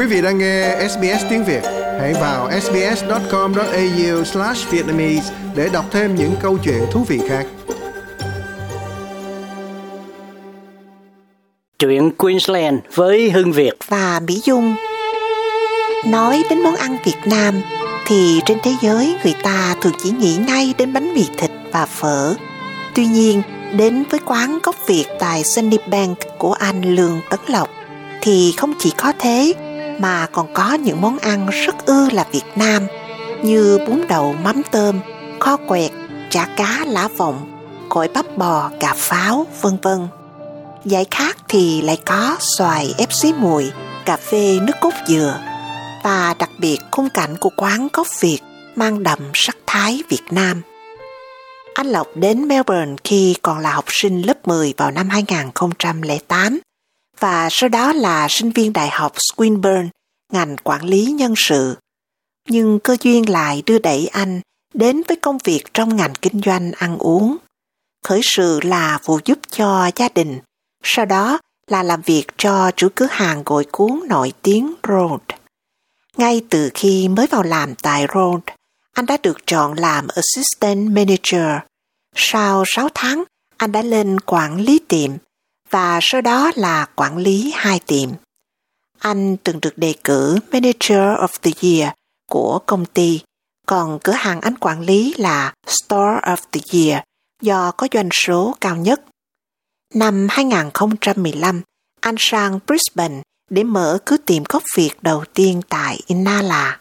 Quý 0.00 0.06
vị 0.06 0.22
đang 0.22 0.38
nghe 0.38 0.88
SBS 0.88 1.24
tiếng 1.30 1.44
Việt, 1.44 1.62
hãy 2.00 2.14
vào 2.14 2.50
sbs.com.au/vietnamese 2.60 5.34
để 5.56 5.68
đọc 5.72 5.84
thêm 5.90 6.14
những 6.14 6.34
câu 6.40 6.58
chuyện 6.58 6.80
thú 6.92 7.04
vị 7.08 7.20
khác. 7.28 7.46
Truyện 11.78 12.10
Queensland 12.10 12.78
với 12.94 13.30
Hưng 13.30 13.52
Việt 13.52 13.74
và 13.88 14.20
Mỹ 14.26 14.40
Dung. 14.44 14.76
Nói 16.06 16.42
đến 16.50 16.62
món 16.62 16.76
ăn 16.76 16.96
Việt 17.04 17.18
Nam 17.24 17.62
thì 18.06 18.40
trên 18.46 18.58
thế 18.62 18.74
giới 18.80 19.16
người 19.24 19.34
ta 19.42 19.74
thường 19.80 19.94
chỉ 20.02 20.10
nghĩ 20.10 20.38
ngay 20.46 20.74
đến 20.78 20.92
bánh 20.92 21.14
mì 21.14 21.24
thịt 21.38 21.50
và 21.72 21.86
phở. 21.86 22.34
Tuy 22.94 23.06
nhiên, 23.06 23.42
đến 23.76 24.04
với 24.10 24.20
quán 24.24 24.58
gốc 24.62 24.76
Việt 24.86 25.06
tại 25.18 25.44
Sunnybank 25.44 26.18
của 26.38 26.52
anh 26.52 26.82
Lương 26.82 27.20
Tấn 27.30 27.40
Lộc 27.46 27.68
thì 28.20 28.54
không 28.56 28.74
chỉ 28.78 28.92
có 28.96 29.12
thế 29.18 29.54
mà 30.00 30.26
còn 30.32 30.54
có 30.54 30.74
những 30.74 31.00
món 31.00 31.18
ăn 31.18 31.48
rất 31.66 31.86
ư 31.86 32.10
là 32.10 32.26
Việt 32.32 32.44
Nam 32.56 32.86
như 33.42 33.78
bún 33.86 34.00
đậu 34.08 34.34
mắm 34.44 34.62
tôm, 34.70 35.00
kho 35.38 35.56
quẹt, 35.56 35.90
chả 36.30 36.46
cá 36.56 36.84
lá 36.86 37.08
vọng, 37.16 37.50
cội 37.88 38.08
bắp 38.08 38.36
bò, 38.36 38.70
cà 38.80 38.94
pháo, 38.96 39.46
vân 39.60 39.76
vân. 39.82 40.08
Giải 40.84 41.06
khác 41.10 41.36
thì 41.48 41.82
lại 41.82 41.98
có 42.06 42.36
xoài 42.38 42.94
ép 42.98 43.12
xí 43.12 43.32
mùi, 43.32 43.70
cà 44.04 44.16
phê 44.16 44.58
nước 44.62 44.76
cốt 44.80 44.94
dừa 45.06 45.40
và 46.04 46.34
đặc 46.38 46.50
biệt 46.58 46.78
khung 46.90 47.08
cảnh 47.10 47.36
của 47.36 47.50
quán 47.56 47.88
gốc 47.92 48.06
Việt 48.20 48.40
mang 48.76 49.02
đậm 49.02 49.18
sắc 49.34 49.56
thái 49.66 50.02
Việt 50.08 50.22
Nam. 50.30 50.62
Anh 51.74 51.86
Lộc 51.86 52.06
đến 52.14 52.48
Melbourne 52.48 52.96
khi 53.04 53.34
còn 53.42 53.58
là 53.58 53.70
học 53.70 53.84
sinh 53.88 54.22
lớp 54.22 54.48
10 54.48 54.74
vào 54.76 54.90
năm 54.90 55.08
2008 55.08 56.60
và 57.20 57.48
sau 57.50 57.68
đó 57.68 57.92
là 57.92 58.26
sinh 58.30 58.50
viên 58.50 58.72
đại 58.72 58.88
học 58.88 59.12
Swinburne, 59.16 59.88
ngành 60.32 60.56
quản 60.64 60.84
lý 60.84 61.04
nhân 61.04 61.34
sự. 61.36 61.76
Nhưng 62.48 62.78
cơ 62.78 62.96
duyên 63.02 63.30
lại 63.30 63.62
đưa 63.66 63.78
đẩy 63.78 64.06
anh 64.06 64.40
đến 64.74 65.02
với 65.08 65.16
công 65.16 65.38
việc 65.44 65.64
trong 65.74 65.96
ngành 65.96 66.12
kinh 66.22 66.40
doanh 66.44 66.72
ăn 66.72 66.98
uống. 66.98 67.36
Khởi 68.04 68.20
sự 68.22 68.60
là 68.62 68.98
phụ 69.02 69.20
giúp 69.24 69.38
cho 69.50 69.90
gia 69.96 70.08
đình, 70.08 70.38
sau 70.84 71.04
đó 71.04 71.38
là 71.66 71.82
làm 71.82 72.02
việc 72.02 72.24
cho 72.36 72.70
chủ 72.76 72.88
cửa 72.94 73.08
hàng 73.10 73.42
gội 73.46 73.66
cuốn 73.72 74.00
nổi 74.08 74.32
tiếng 74.42 74.74
Road. 74.88 75.20
Ngay 76.16 76.44
từ 76.50 76.70
khi 76.74 77.08
mới 77.08 77.26
vào 77.26 77.42
làm 77.42 77.74
tại 77.74 78.06
Road, 78.14 78.40
anh 78.92 79.06
đã 79.06 79.16
được 79.22 79.46
chọn 79.46 79.72
làm 79.72 80.08
Assistant 80.08 80.90
Manager. 80.90 81.62
Sau 82.16 82.64
6 82.66 82.88
tháng, 82.94 83.24
anh 83.56 83.72
đã 83.72 83.82
lên 83.82 84.20
quản 84.20 84.60
lý 84.60 84.80
tiệm 84.88 85.10
và 85.70 85.98
sau 86.02 86.20
đó 86.20 86.50
là 86.56 86.86
quản 86.96 87.16
lý 87.16 87.52
hai 87.56 87.80
tiệm. 87.86 88.10
Anh 88.98 89.36
từng 89.36 89.60
được 89.60 89.78
đề 89.78 89.94
cử 90.04 90.38
Manager 90.52 91.18
of 91.18 91.28
the 91.42 91.50
Year 91.62 91.92
của 92.28 92.58
công 92.66 92.86
ty, 92.86 93.20
còn 93.66 93.98
cửa 94.04 94.12
hàng 94.12 94.40
anh 94.40 94.58
quản 94.58 94.80
lý 94.80 95.14
là 95.16 95.54
Store 95.66 96.20
of 96.22 96.36
the 96.52 96.60
Year 96.72 97.02
do 97.42 97.70
có 97.70 97.88
doanh 97.92 98.08
số 98.12 98.54
cao 98.60 98.76
nhất. 98.76 99.00
Năm 99.94 100.26
2015, 100.30 101.62
anh 102.00 102.14
sang 102.18 102.58
Brisbane 102.66 103.22
để 103.50 103.64
mở 103.64 103.98
cứ 104.06 104.16
tiệm 104.16 104.42
gốc 104.48 104.62
Việt 104.76 104.90
đầu 105.02 105.24
tiên 105.34 105.60
tại 105.68 106.00
Inala. 106.06 106.80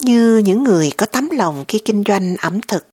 Như 0.00 0.38
những 0.38 0.64
người 0.64 0.90
có 0.96 1.06
tấm 1.06 1.28
lòng 1.32 1.64
khi 1.68 1.78
kinh 1.84 2.04
doanh 2.06 2.36
ẩm 2.36 2.60
thực, 2.60 2.86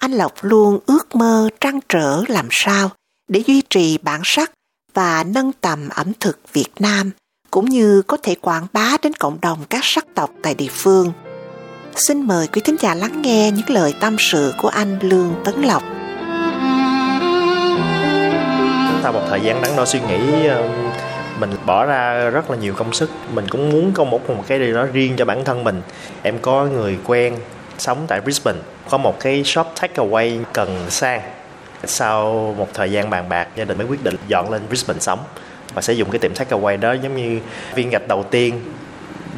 anh 0.00 0.12
Lộc 0.12 0.32
luôn 0.40 0.78
ước 0.86 1.14
mơ 1.14 1.48
trăn 1.60 1.80
trở 1.88 2.22
làm 2.28 2.48
sao 2.50 2.90
để 3.28 3.42
duy 3.46 3.62
trì 3.70 3.98
bản 4.02 4.20
sắc 4.24 4.50
và 4.94 5.24
nâng 5.24 5.52
tầm 5.52 5.88
ẩm 5.88 6.12
thực 6.20 6.38
Việt 6.52 6.70
Nam 6.78 7.10
cũng 7.50 7.64
như 7.64 8.02
có 8.06 8.16
thể 8.22 8.34
quảng 8.34 8.66
bá 8.72 8.96
đến 9.02 9.12
cộng 9.12 9.38
đồng 9.40 9.58
các 9.70 9.80
sắc 9.82 10.06
tộc 10.14 10.30
tại 10.42 10.54
địa 10.54 10.68
phương. 10.70 11.12
Xin 11.94 12.22
mời 12.22 12.46
quý 12.46 12.60
thính 12.64 12.76
giả 12.80 12.94
lắng 12.94 13.22
nghe 13.22 13.50
những 13.50 13.70
lời 13.70 13.94
tâm 14.00 14.16
sự 14.18 14.54
của 14.62 14.68
anh 14.68 14.98
Lương 15.02 15.34
Tấn 15.44 15.62
Lộc. 15.62 15.82
Sau 19.02 19.12
một 19.12 19.22
thời 19.28 19.40
gian 19.40 19.62
đắn 19.62 19.76
đo 19.76 19.84
suy 19.84 20.00
nghĩ, 20.00 20.48
mình 21.40 21.50
bỏ 21.66 21.86
ra 21.86 22.30
rất 22.30 22.50
là 22.50 22.56
nhiều 22.56 22.74
công 22.74 22.92
sức. 22.92 23.10
Mình 23.32 23.48
cũng 23.48 23.70
muốn 23.70 23.92
có 23.92 24.04
một 24.04 24.30
một 24.30 24.44
cái 24.46 24.58
gì 24.58 24.72
đó 24.72 24.86
riêng 24.92 25.14
cho 25.16 25.24
bản 25.24 25.44
thân 25.44 25.64
mình. 25.64 25.82
Em 26.22 26.38
có 26.42 26.66
người 26.66 26.98
quen 27.04 27.36
sống 27.78 28.04
tại 28.08 28.20
Brisbane, 28.20 28.58
có 28.90 28.98
một 28.98 29.20
cái 29.20 29.44
shop 29.44 29.66
takeaway 29.80 30.42
cần 30.52 30.86
sang 30.90 31.20
sau 31.84 32.54
một 32.58 32.68
thời 32.74 32.90
gian 32.90 33.10
bàn 33.10 33.28
bạc 33.28 33.48
gia 33.56 33.64
đình 33.64 33.78
mới 33.78 33.86
quyết 33.86 34.04
định 34.04 34.16
dọn 34.28 34.50
lên 34.50 34.62
Brisbane 34.68 35.00
sống 35.00 35.18
và 35.74 35.82
sẽ 35.82 35.92
dùng 35.92 36.10
cái 36.10 36.18
tiệm 36.18 36.34
takeaway 36.34 36.80
đó 36.80 36.92
giống 36.92 37.16
như 37.16 37.40
viên 37.74 37.90
gạch 37.90 38.08
đầu 38.08 38.22
tiên 38.22 38.60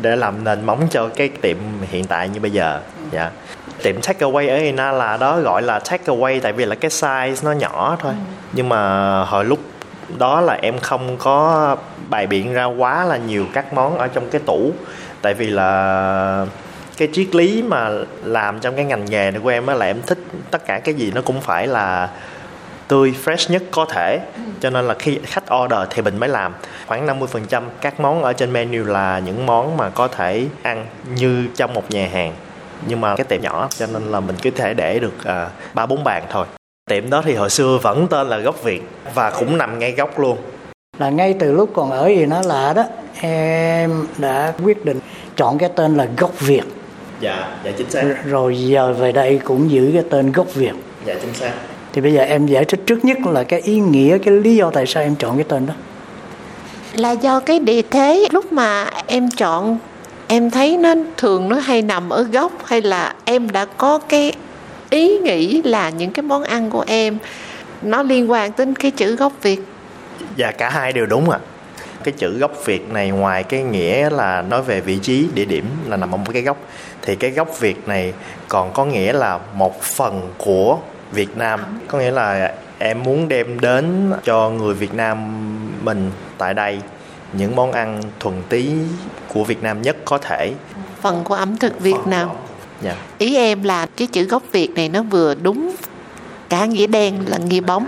để 0.03 0.17
làm 0.17 0.45
nền 0.45 0.67
móng 0.67 0.87
cho 0.91 1.09
cái 1.09 1.29
tiệm 1.29 1.57
hiện 1.91 2.05
tại 2.05 2.29
như 2.29 2.41
bây 2.41 2.51
giờ. 2.51 2.81
Dạ. 3.11 3.31
Tiệm 3.83 4.01
takeaway 4.01 4.49
ở 4.49 4.57
Inala 4.57 5.17
đó 5.17 5.41
gọi 5.41 5.63
là 5.63 5.79
takeaway 5.79 6.41
tại 6.41 6.53
vì 6.53 6.65
là 6.65 6.75
cái 6.75 6.91
size 6.91 7.35
nó 7.45 7.53
nhỏ 7.53 7.97
thôi. 8.01 8.13
Ừ. 8.13 8.19
nhưng 8.53 8.69
mà 8.69 9.25
hồi 9.25 9.45
lúc 9.45 9.59
đó 10.19 10.41
là 10.41 10.59
em 10.63 10.79
không 10.79 11.17
có 11.17 11.77
bài 12.09 12.27
biện 12.27 12.53
ra 12.53 12.65
quá 12.65 13.05
là 13.05 13.17
nhiều 13.17 13.47
các 13.53 13.73
món 13.73 13.99
ở 13.99 14.09
trong 14.09 14.31
cái 14.31 14.41
tủ. 14.47 14.73
Tại 15.23 15.35
vì 15.35 15.47
là 15.47 16.47
cái 16.99 17.09
triết 17.13 17.35
lý 17.35 17.63
mà 17.63 17.91
làm 18.25 18.61
trong 18.61 18.77
cái 18.77 18.85
ngành 18.85 19.05
nghề 19.05 19.31
này 19.31 19.41
của 19.41 19.49
em 19.49 19.67
á 19.67 19.75
là 19.75 19.87
em 19.87 20.03
thích 20.07 20.19
tất 20.51 20.67
cả 20.67 20.79
cái 20.79 20.95
gì 20.95 21.13
nó 21.15 21.23
cũng 21.23 21.41
phải 21.41 21.67
là 21.67 22.11
tươi 22.89 23.15
fresh 23.25 23.53
nhất 23.53 23.63
có 23.71 23.85
thể. 23.85 24.21
Ừ. 24.37 24.43
cho 24.61 24.71
nên 24.71 24.85
là 24.85 24.95
khi 24.99 25.19
khách 25.25 25.45
order 25.55 25.81
thì 25.91 26.03
mình 26.03 26.19
mới 26.19 26.29
làm. 26.29 26.55
Khoảng 26.87 27.07
50% 27.07 27.63
các 27.81 28.01
món 28.01 28.23
ở 28.23 28.33
trên 28.33 28.53
menu 28.53 28.85
là 28.85 29.19
những 29.19 29.47
món 29.47 29.77
mà 29.77 29.89
có 29.89 30.09
thể 30.09 30.47
ăn 30.63 30.87
như 31.15 31.49
trong 31.57 31.75
một 31.75 31.91
nhà 31.91 32.09
hàng 32.13 32.33
nhưng 32.87 33.01
mà 33.01 33.17
cái 33.17 33.25
tiệm 33.25 33.43
nhỏ 33.43 33.69
cho 33.71 33.87
nên 33.87 34.03
là 34.03 34.21
mình 34.21 34.37
cứ 34.43 34.51
thể 34.51 34.75
để 34.75 34.99
được 34.99 35.25
à, 35.25 35.49
ba 35.75 35.87
bốn 35.87 36.05
bàn 36.05 36.23
thôi. 36.31 36.47
Tiệm 36.91 37.11
đó 37.11 37.23
thì 37.25 37.35
hồi 37.35 37.51
xưa 37.51 37.79
vẫn 37.83 38.09
tên 38.09 38.27
là 38.29 38.39
gốc 38.39 38.63
việt 38.63 38.83
và 39.15 39.31
cũng 39.31 39.59
nằm 39.59 39.79
ngay 39.79 39.93
góc 39.93 40.19
luôn. 40.19 40.39
Là 40.99 41.11
ngay 41.11 41.35
từ 41.39 41.53
lúc 41.53 41.71
còn 41.75 41.91
ở 41.91 42.09
gì 42.09 42.27
nó 42.27 42.43
là 42.43 42.73
đó 42.73 42.85
em 43.21 44.07
đã 44.19 44.53
quyết 44.65 44.85
định 44.85 45.01
chọn 45.37 45.59
cái 45.59 45.71
tên 45.77 45.97
là 45.97 46.09
gốc 46.17 46.41
việt 46.41 46.63
dạ 47.21 47.49
dạ 47.65 47.71
chính 47.79 47.91
xác. 47.91 48.25
Rồi 48.25 48.59
giờ 48.59 48.93
về 48.93 49.13
đây 49.13 49.41
cũng 49.45 49.71
giữ 49.71 49.91
cái 49.95 50.03
tên 50.11 50.33
gốc 50.33 50.55
việt. 50.55 50.73
Dạ 51.05 51.15
chính 51.21 51.35
xác. 51.35 51.53
Thì 51.93 52.01
bây 52.01 52.13
giờ 52.13 52.23
em 52.23 52.47
giải 52.47 52.65
thích 52.65 52.81
trước 52.87 53.05
nhất 53.05 53.19
là 53.27 53.45
cái 53.45 53.61
ý 53.61 53.81
nghĩa 53.81 54.19
cái 54.19 54.35
lý 54.35 54.57
do 54.57 54.71
tại 54.71 54.87
sao 54.87 55.03
em 55.03 55.15
chọn 55.17 55.37
cái 55.37 55.45
tên 55.49 55.67
đó. 55.67 55.75
Là 56.95 57.11
do 57.11 57.41
cái 57.41 57.59
địa 57.61 57.83
thế 57.83 58.29
lúc 58.33 58.53
mà 58.53 58.91
em 59.07 59.31
chọn 59.31 59.79
em 60.27 60.51
thấy 60.51 60.77
nó 60.77 60.95
thường 61.17 61.49
nó 61.49 61.57
hay 61.57 61.83
nằm 61.83 62.11
ở 62.11 62.23
góc 62.23 62.53
hay 62.65 62.83
là 62.83 63.15
em 63.25 63.51
đã 63.51 63.65
có 63.65 63.99
cái 63.99 64.33
ý 64.91 65.19
nghĩ 65.19 65.63
là 65.63 65.91
những 65.91 66.11
cái 66.11 66.23
món 66.23 66.43
ăn 66.43 66.71
của 66.71 66.85
em 66.87 67.19
nó 67.83 68.03
liên 68.03 68.31
quan 68.31 68.51
đến 68.59 68.75
cái 68.75 68.91
chữ 68.91 69.17
gốc 69.17 69.33
việt? 69.43 69.61
Dạ 70.37 70.51
cả 70.51 70.71
hai 70.71 70.93
đều 70.93 71.07
đúng 71.07 71.31
ạ. 71.31 71.39
à. 71.43 71.58
Cái 72.11 72.19
chữ 72.19 72.39
gốc 72.39 72.53
việt 72.65 72.89
này 72.89 73.11
ngoài 73.11 73.43
cái 73.43 73.63
nghĩa 73.63 74.11
là 74.11 74.43
nói 74.43 74.63
về 74.63 74.81
vị 74.81 74.99
trí 75.03 75.29
địa 75.35 75.45
điểm 75.45 75.65
là 75.87 75.97
nằm 75.97 76.15
ở 76.15 76.17
một 76.17 76.33
cái 76.33 76.43
góc 76.43 76.57
thì 77.03 77.17
cái 77.17 77.31
gốc 77.31 77.61
việt 77.61 77.89
này 77.89 78.13
còn 78.49 78.73
có 78.73 78.85
nghĩa 78.85 79.13
là 79.13 79.39
một 79.55 79.83
phần 79.83 80.33
của 80.39 80.79
Việt 81.13 81.37
Nam. 81.37 81.61
Có 81.89 81.99
nghĩa 81.99 82.11
là 82.11 82.55
em 82.79 83.03
muốn 83.03 83.29
đem 83.29 83.61
đến 83.61 84.13
cho 84.25 84.51
người 84.51 84.75
Việt 84.75 84.95
Nam 84.95 85.19
mình 85.85 86.11
tại 86.39 86.55
đây 86.55 86.81
những 87.33 87.57
món 87.57 87.73
ăn 87.73 88.03
thuần 88.21 88.43
tí 88.49 88.69
của 89.35 89.45
Việt 89.45 89.63
Nam 89.63 89.83
nhất 89.83 89.97
có 90.05 90.19
thể. 90.19 90.53
Phần 91.01 91.25
của 91.25 91.35
ẩm 91.35 91.57
thực 91.57 91.81
Việt 91.81 92.07
Nam. 92.07 92.29
dạ. 92.83 92.97
ý 93.19 93.37
em 93.37 93.63
là 93.63 93.87
cái 93.97 94.07
chữ 94.07 94.25
gốc 94.25 94.43
Việt 94.53 94.71
này 94.75 94.89
nó 94.89 95.03
vừa 95.03 95.35
đúng 95.35 95.77
cả 96.49 96.65
nghĩa 96.65 96.87
đen 96.87 97.15
là 97.27 97.39
nghĩa 97.39 97.61
bóng. 97.61 97.87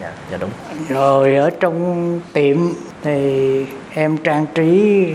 Dạ, 0.00 0.12
dạ 0.30 0.36
đúng. 0.36 0.50
Rồi 0.88 1.36
ở 1.36 1.50
trong 1.60 2.20
tiệm 2.32 2.56
thì 3.04 3.66
em 3.94 4.16
trang 4.16 4.46
trí 4.54 5.06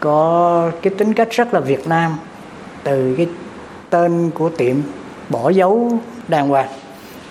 có 0.00 0.70
cái 0.82 0.92
tính 0.98 1.14
cách 1.14 1.28
rất 1.30 1.54
là 1.54 1.60
Việt 1.60 1.86
Nam 1.86 2.16
từ 2.84 3.14
cái 3.16 3.26
tên 3.90 4.30
của 4.34 4.48
tiệm 4.48 4.76
bỏ 5.28 5.48
dấu 5.48 5.92
đàng 6.28 6.48
hoàng 6.48 6.68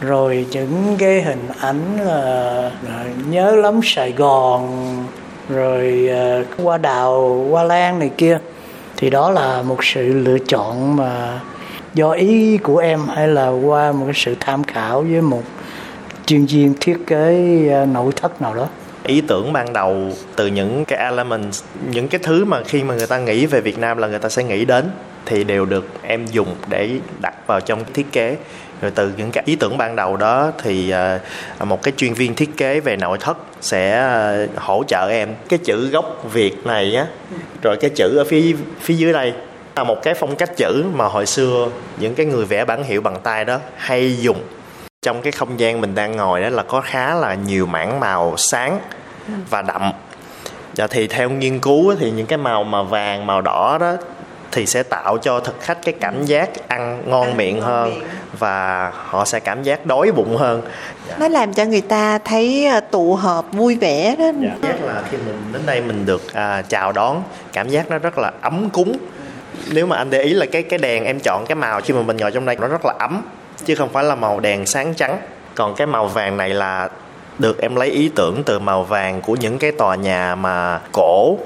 rồi 0.01 0.45
những 0.51 0.95
cái 0.99 1.21
hình 1.21 1.47
ảnh 1.59 1.97
là, 2.05 2.71
là 2.87 3.05
nhớ 3.29 3.55
lắm 3.55 3.79
Sài 3.83 4.11
Gòn 4.11 4.83
rồi 5.49 6.09
uh, 6.63 6.81
đào 6.81 7.45
qua 7.49 7.63
lan 7.63 7.99
này 7.99 8.11
kia. 8.17 8.39
Thì 8.97 9.09
đó 9.09 9.31
là 9.31 9.61
một 9.61 9.83
sự 9.83 10.13
lựa 10.13 10.37
chọn 10.47 10.95
mà 10.95 11.39
do 11.93 12.11
ý 12.11 12.57
của 12.57 12.77
em 12.77 13.07
hay 13.07 13.27
là 13.27 13.47
qua 13.47 13.91
một 13.91 14.05
cái 14.05 14.13
sự 14.15 14.35
tham 14.39 14.63
khảo 14.63 15.01
với 15.01 15.21
một 15.21 15.41
chuyên 16.25 16.45
viên 16.45 16.73
thiết 16.79 16.97
kế 17.07 17.57
ờ, 17.71 17.85
nội 17.85 18.11
thất 18.15 18.41
nào 18.41 18.53
đó 18.53 18.67
ý 19.07 19.21
tưởng 19.21 19.53
ban 19.53 19.73
đầu 19.73 20.11
từ 20.35 20.47
những 20.47 20.85
cái 20.85 20.99
element 20.99 21.53
những 21.89 22.07
cái 22.07 22.19
thứ 22.23 22.45
mà 22.45 22.63
khi 22.63 22.83
mà 22.83 22.95
người 22.95 23.07
ta 23.07 23.17
nghĩ 23.17 23.45
về 23.45 23.61
Việt 23.61 23.77
Nam 23.77 23.97
là 23.97 24.07
người 24.07 24.19
ta 24.19 24.29
sẽ 24.29 24.43
nghĩ 24.43 24.65
đến 24.65 24.89
thì 25.25 25.43
đều 25.43 25.65
được 25.65 25.85
em 26.01 26.25
dùng 26.25 26.55
để 26.67 26.89
đặt 27.21 27.47
vào 27.47 27.61
trong 27.61 27.83
thiết 27.93 28.11
kế. 28.11 28.37
Rồi 28.81 28.91
từ 28.95 29.11
những 29.17 29.31
cái 29.31 29.43
ý 29.47 29.55
tưởng 29.55 29.77
ban 29.77 29.95
đầu 29.95 30.17
đó 30.17 30.51
thì 30.63 30.89
à, 30.89 31.19
một 31.59 31.83
cái 31.83 31.93
chuyên 31.97 32.13
viên 32.13 32.35
thiết 32.35 32.57
kế 32.57 32.79
về 32.79 32.95
nội 32.95 33.17
thất 33.17 33.37
sẽ 33.61 33.91
à, 33.91 34.45
hỗ 34.55 34.83
trợ 34.87 35.07
em. 35.07 35.29
Cái 35.49 35.59
chữ 35.63 35.89
gốc 35.89 36.23
việt 36.33 36.65
này 36.65 36.95
á, 36.95 37.05
rồi 37.61 37.77
cái 37.81 37.89
chữ 37.89 38.17
ở 38.17 38.23
phía 38.23 38.55
phía 38.81 38.93
dưới 38.93 39.13
đây 39.13 39.33
là 39.75 39.83
một 39.83 40.03
cái 40.03 40.13
phong 40.13 40.35
cách 40.35 40.57
chữ 40.57 40.83
mà 40.93 41.05
hồi 41.05 41.25
xưa 41.25 41.69
những 41.99 42.15
cái 42.15 42.25
người 42.25 42.45
vẽ 42.45 42.65
bản 42.65 42.83
hiệu 42.83 43.01
bằng 43.01 43.19
tay 43.23 43.45
đó 43.45 43.59
hay 43.75 44.17
dùng 44.17 44.37
trong 45.07 45.21
cái 45.21 45.31
không 45.31 45.59
gian 45.59 45.81
mình 45.81 45.95
đang 45.95 46.17
ngồi 46.17 46.41
đó 46.41 46.49
là 46.49 46.63
có 46.63 46.81
khá 46.81 47.15
là 47.15 47.33
nhiều 47.33 47.65
mảng 47.65 47.99
màu 47.99 48.33
sáng 48.37 48.79
và 49.49 49.61
đậm. 49.61 49.91
Dạ 50.73 50.87
thì 50.87 51.07
theo 51.07 51.29
nghiên 51.29 51.59
cứu 51.59 51.95
thì 51.99 52.11
những 52.11 52.25
cái 52.25 52.37
màu 52.37 52.63
mà 52.63 52.83
vàng 52.83 53.25
màu 53.25 53.41
đỏ 53.41 53.77
đó 53.81 53.93
thì 54.51 54.65
sẽ 54.65 54.83
tạo 54.83 55.17
cho 55.17 55.39
thực 55.39 55.61
khách 55.61 55.77
cái 55.81 55.93
cảm 55.99 56.25
giác 56.25 56.49
ăn 56.67 57.03
ngon 57.05 57.27
ăn 57.27 57.37
miệng 57.37 57.59
ngon 57.59 57.67
hơn 57.67 57.89
miệng. 57.89 58.03
và 58.39 58.91
họ 58.95 59.25
sẽ 59.25 59.39
cảm 59.39 59.63
giác 59.63 59.85
đói 59.85 60.11
bụng 60.11 60.37
hơn. 60.37 60.61
Nó 61.19 61.27
làm 61.27 61.53
cho 61.53 61.65
người 61.65 61.81
ta 61.81 62.17
thấy 62.17 62.65
à, 62.65 62.79
tụ 62.79 63.15
họp 63.15 63.53
vui 63.53 63.75
vẻ 63.75 64.15
đó. 64.19 64.31
Dạ. 64.41 64.49
cảm 64.49 64.61
giác 64.61 64.83
là 64.83 65.01
khi 65.11 65.17
mình 65.17 65.43
đến 65.53 65.61
đây 65.65 65.81
mình 65.81 66.05
được 66.05 66.33
à, 66.33 66.61
chào 66.61 66.91
đón 66.91 67.23
cảm 67.53 67.69
giác 67.69 67.89
nó 67.89 67.97
rất 67.97 68.17
là 68.17 68.31
ấm 68.41 68.69
cúng. 68.69 68.97
Nếu 69.71 69.87
mà 69.87 69.97
anh 69.97 70.09
để 70.09 70.21
ý 70.21 70.33
là 70.33 70.45
cái 70.51 70.63
cái 70.63 70.79
đèn 70.79 71.03
em 71.03 71.19
chọn 71.19 71.45
cái 71.45 71.55
màu 71.55 71.81
khi 71.81 71.93
mà 71.93 72.01
mình 72.01 72.17
ngồi 72.17 72.31
trong 72.31 72.45
đây 72.45 72.55
nó 72.55 72.67
rất 72.67 72.85
là 72.85 72.93
ấm 72.99 73.21
chứ 73.67 73.75
không 73.75 73.89
phải 73.89 74.03
là 74.03 74.15
màu 74.15 74.39
đèn 74.39 74.65
sáng 74.65 74.93
trắng. 74.93 75.19
Còn 75.55 75.75
cái 75.75 75.87
màu 75.87 76.07
vàng 76.07 76.37
này 76.37 76.49
là 76.49 76.89
được 77.39 77.61
em 77.61 77.75
lấy 77.75 77.89
ý 77.89 78.09
tưởng 78.15 78.43
từ 78.43 78.59
màu 78.59 78.83
vàng 78.83 79.21
của 79.21 79.35
những 79.35 79.57
cái 79.59 79.71
tòa 79.71 79.95
nhà 79.95 80.35
mà 80.35 80.79
cổ. 80.91 81.37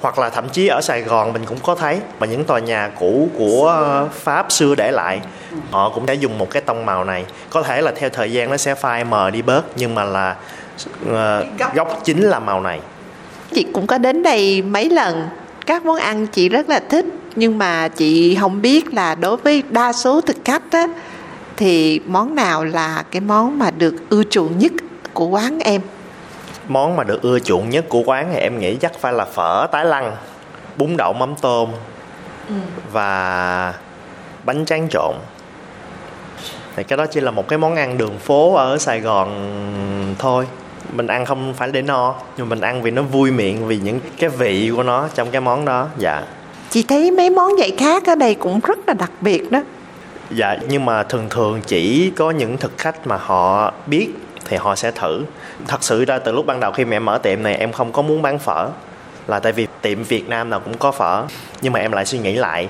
Hoặc 0.00 0.18
là 0.18 0.30
thậm 0.30 0.48
chí 0.48 0.68
ở 0.68 0.80
Sài 0.80 1.02
Gòn 1.02 1.32
mình 1.32 1.44
cũng 1.46 1.58
có 1.62 1.74
thấy 1.74 2.00
mà 2.18 2.26
những 2.26 2.44
tòa 2.44 2.58
nhà 2.58 2.90
cũ 3.00 3.28
của 3.38 3.84
Pháp 4.12 4.52
xưa 4.52 4.74
để 4.74 4.90
lại 4.90 5.20
họ 5.70 5.88
cũng 5.88 6.06
đã 6.06 6.12
dùng 6.12 6.38
một 6.38 6.50
cái 6.50 6.62
tông 6.62 6.86
màu 6.86 7.04
này. 7.04 7.24
Có 7.50 7.62
thể 7.62 7.82
là 7.82 7.92
theo 7.96 8.10
thời 8.10 8.32
gian 8.32 8.50
nó 8.50 8.56
sẽ 8.56 8.74
phai 8.74 9.04
mờ 9.04 9.30
đi 9.30 9.42
bớt 9.42 9.62
nhưng 9.76 9.94
mà 9.94 10.04
là 10.04 10.36
uh, 11.10 11.74
gốc 11.74 12.00
chính 12.04 12.22
là 12.22 12.38
màu 12.38 12.60
này. 12.60 12.80
Chị 13.54 13.66
cũng 13.72 13.86
có 13.86 13.98
đến 13.98 14.22
đây 14.22 14.62
mấy 14.62 14.90
lần. 14.90 15.28
Các 15.66 15.84
món 15.84 15.96
ăn 15.96 16.26
chị 16.26 16.48
rất 16.48 16.68
là 16.68 16.80
thích 16.88 17.04
nhưng 17.36 17.58
mà 17.58 17.88
chị 17.88 18.36
không 18.40 18.62
biết 18.62 18.94
là 18.94 19.14
đối 19.14 19.36
với 19.36 19.62
đa 19.70 19.92
số 19.92 20.20
thực 20.20 20.36
khách 20.44 20.62
á 20.70 20.86
thì 21.62 22.00
món 22.06 22.34
nào 22.34 22.64
là 22.64 23.04
cái 23.10 23.20
món 23.20 23.58
mà 23.58 23.70
được 23.70 23.94
ưa 24.10 24.22
chuộng 24.30 24.58
nhất 24.58 24.72
của 25.12 25.26
quán 25.26 25.58
em? 25.58 25.80
Món 26.68 26.96
mà 26.96 27.04
được 27.04 27.22
ưa 27.22 27.38
chuộng 27.38 27.70
nhất 27.70 27.84
của 27.88 28.02
quán 28.06 28.28
thì 28.32 28.38
em 28.38 28.58
nghĩ 28.58 28.76
chắc 28.76 28.98
phải 28.98 29.12
là 29.12 29.24
phở 29.24 29.66
tái 29.72 29.84
lăng 29.84 30.16
bún 30.76 30.96
đậu 30.96 31.12
mắm 31.12 31.34
tôm 31.40 31.68
ừ. 32.48 32.54
và 32.92 33.74
bánh 34.44 34.64
tráng 34.64 34.88
trộn. 34.90 35.14
Thì 36.76 36.84
cái 36.84 36.96
đó 36.96 37.06
chỉ 37.06 37.20
là 37.20 37.30
một 37.30 37.48
cái 37.48 37.58
món 37.58 37.76
ăn 37.76 37.98
đường 37.98 38.18
phố 38.18 38.54
ở 38.54 38.78
sài 38.78 39.00
gòn 39.00 39.28
thôi. 40.18 40.46
Mình 40.92 41.06
ăn 41.06 41.24
không 41.24 41.54
phải 41.54 41.68
để 41.72 41.82
no 41.82 42.14
nhưng 42.36 42.48
mình 42.48 42.60
ăn 42.60 42.82
vì 42.82 42.90
nó 42.90 43.02
vui 43.02 43.30
miệng 43.30 43.66
vì 43.66 43.78
những 43.78 44.00
cái 44.18 44.30
vị 44.30 44.72
của 44.76 44.82
nó 44.82 45.08
trong 45.14 45.30
cái 45.30 45.40
món 45.40 45.64
đó 45.64 45.88
dạ. 45.98 46.22
Chị 46.70 46.82
thấy 46.82 47.10
mấy 47.10 47.30
món 47.30 47.56
vậy 47.58 47.74
khác 47.78 48.06
ở 48.06 48.14
đây 48.14 48.34
cũng 48.34 48.60
rất 48.60 48.78
là 48.86 48.94
đặc 48.94 49.10
biệt 49.20 49.50
đó 49.52 49.60
dạ 50.34 50.56
nhưng 50.68 50.84
mà 50.84 51.02
thường 51.02 51.26
thường 51.30 51.60
chỉ 51.66 52.12
có 52.16 52.30
những 52.30 52.56
thực 52.56 52.78
khách 52.78 53.06
mà 53.06 53.16
họ 53.16 53.72
biết 53.86 54.08
thì 54.44 54.56
họ 54.56 54.74
sẽ 54.74 54.90
thử. 54.90 55.24
Thật 55.68 55.84
sự 55.84 56.04
ra 56.04 56.18
từ 56.18 56.32
lúc 56.32 56.46
ban 56.46 56.60
đầu 56.60 56.72
khi 56.72 56.84
mà 56.84 56.96
em 56.96 57.04
mở 57.04 57.18
tiệm 57.18 57.42
này, 57.42 57.56
em 57.56 57.72
không 57.72 57.92
có 57.92 58.02
muốn 58.02 58.22
bán 58.22 58.38
phở, 58.38 58.68
là 59.26 59.40
tại 59.40 59.52
vì 59.52 59.66
tiệm 59.82 60.02
Việt 60.02 60.28
Nam 60.28 60.50
nào 60.50 60.60
cũng 60.60 60.78
có 60.78 60.92
phở. 60.92 61.24
Nhưng 61.60 61.72
mà 61.72 61.80
em 61.80 61.92
lại 61.92 62.06
suy 62.06 62.18
nghĩ 62.18 62.34
lại, 62.34 62.68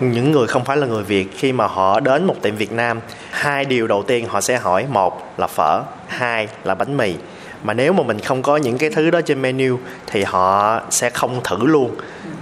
những 0.00 0.32
người 0.32 0.46
không 0.46 0.64
phải 0.64 0.76
là 0.76 0.86
người 0.86 1.02
Việt, 1.02 1.28
khi 1.36 1.52
mà 1.52 1.66
họ 1.66 2.00
đến 2.00 2.24
một 2.24 2.36
tiệm 2.42 2.56
Việt 2.56 2.72
Nam, 2.72 3.00
hai 3.30 3.64
điều 3.64 3.86
đầu 3.86 4.02
tiên 4.02 4.26
họ 4.28 4.40
sẽ 4.40 4.56
hỏi, 4.56 4.86
một 4.88 5.34
là 5.38 5.46
phở, 5.46 5.82
hai 6.08 6.48
là 6.64 6.74
bánh 6.74 6.96
mì 6.96 7.14
mà 7.62 7.74
nếu 7.74 7.92
mà 7.92 8.02
mình 8.02 8.20
không 8.20 8.42
có 8.42 8.56
những 8.56 8.78
cái 8.78 8.90
thứ 8.90 9.10
đó 9.10 9.20
trên 9.20 9.42
menu 9.42 9.78
thì 10.06 10.22
họ 10.22 10.80
sẽ 10.90 11.10
không 11.10 11.40
thử 11.44 11.56
luôn. 11.66 11.96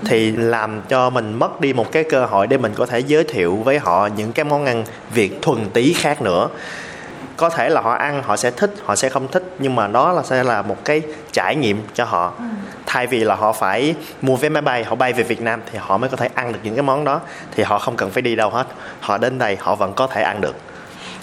Thì 0.05 0.33
làm 0.33 0.83
cho 0.89 1.11
mình 1.11 1.39
mất 1.39 1.61
đi 1.61 1.73
một 1.73 1.93
cái 1.93 2.05
cơ 2.05 2.27
hội 2.27 2.47
để 2.47 2.59
mình 2.59 2.73
có 2.75 2.87
thể 2.87 2.99
giới 2.99 3.25
thiệu 3.25 3.57
với 3.57 3.79
họ 3.79 4.07
những 4.17 4.33
cái 4.33 4.45
món 4.45 4.67
ăn 4.67 4.85
việt 5.15 5.43
thuần 5.43 5.71
tí 5.71 5.93
khác 5.93 6.23
nữa. 6.23 6.49
Có 7.37 7.51
thể 7.51 7.69
là 7.69 7.81
họ 7.81 7.93
ăn 7.93 8.23
họ 8.23 8.37
sẽ 8.37 8.51
thích 8.51 8.75
họ 8.85 8.97
sẽ 8.97 9.09
không 9.09 9.29
thích 9.29 9.43
nhưng 9.59 9.77
mà 9.77 9.87
đó 9.87 10.13
là 10.13 10.23
sẽ 10.23 10.45
là 10.45 10.63
một 10.63 10.85
cái 10.85 11.03
trải 11.33 11.57
nghiệm 11.57 11.83
cho 11.95 12.05
họ. 12.05 12.33
Ừ. 12.39 12.45
thay 12.87 13.07
vì 13.07 13.25
là 13.25 13.35
họ 13.35 13.53
phải 13.53 13.95
mua 14.23 14.37
vé 14.37 14.49
máy 14.49 14.63
bay 14.63 14.85
họ 14.85 14.95
bay 14.95 15.13
về 15.13 15.23
Việt 15.23 15.41
Nam 15.41 15.61
thì 15.73 15.79
họ 15.83 15.99
mới 15.99 16.11
có 16.11 16.17
thể 16.17 16.29
ăn 16.35 16.53
được 16.53 16.59
những 16.63 16.75
cái 16.75 16.83
món 16.83 17.05
đó 17.05 17.21
thì 17.55 17.63
họ 17.63 17.79
không 17.79 17.97
cần 17.97 18.11
phải 18.11 18.23
đi 18.23 18.37
đâu 18.37 18.51
hết. 18.51 18.67
Họ 19.01 19.19
đến 19.19 19.39
đây 19.39 19.57
họ 19.61 19.75
vẫn 19.75 19.93
có 19.93 20.07
thể 20.07 20.23
ăn 20.23 20.41
được 20.41 20.55